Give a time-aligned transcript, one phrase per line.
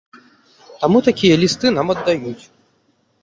[0.83, 2.39] Таму такія лісты нам аддаюць.